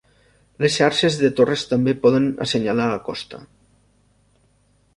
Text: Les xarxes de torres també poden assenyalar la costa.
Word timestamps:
Les 0.63 0.77
xarxes 0.79 1.17
de 1.23 1.29
torres 1.39 1.65
també 1.75 1.93
poden 2.07 2.25
assenyalar 2.47 2.89
la 2.93 2.99
costa. 3.11 3.43